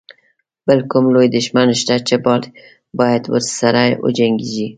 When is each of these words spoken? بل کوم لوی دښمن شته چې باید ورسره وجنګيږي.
بل 0.67 0.79
کوم 0.91 1.05
لوی 1.13 1.27
دښمن 1.35 1.67
شته 1.81 1.95
چې 2.07 2.15
باید 2.99 3.23
ورسره 3.33 3.81
وجنګيږي. 4.05 4.67